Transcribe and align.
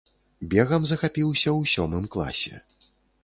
Бегам 0.53 0.87
захапіўся 0.91 1.49
ў 1.59 1.71
сёмым 1.73 2.07
класе. 2.15 2.63